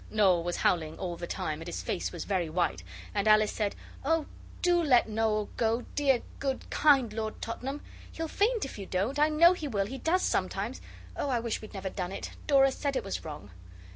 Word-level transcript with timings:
Noel 0.09 0.41
was 0.43 0.55
howling 0.55 0.97
all 0.97 1.15
the 1.15 1.27
time, 1.27 1.61
and 1.61 1.67
his 1.67 1.83
face 1.83 2.11
was 2.11 2.25
very 2.25 2.49
white, 2.49 2.81
and 3.13 3.27
Alice 3.27 3.51
said 3.51 3.75
'Oh, 4.03 4.25
do 4.63 4.81
let 4.81 5.07
Noel 5.07 5.49
go, 5.57 5.85
dear, 5.93 6.23
good, 6.39 6.67
kind 6.71 7.13
Lord 7.13 7.39
Tottenham; 7.39 7.81
he'll 8.11 8.27
faint 8.27 8.65
if 8.65 8.79
you 8.79 8.87
don't, 8.87 9.19
I 9.19 9.29
know 9.29 9.53
he 9.53 9.67
will, 9.67 9.85
he 9.85 9.99
does 9.99 10.23
sometimes. 10.23 10.81
Oh, 11.15 11.29
I 11.29 11.39
wish 11.39 11.61
we'd 11.61 11.75
never 11.75 11.91
done 11.91 12.11
it! 12.11 12.31
Dora 12.47 12.71
said 12.71 12.95
it 12.95 13.03
was 13.03 13.23
wrong. 13.23 13.51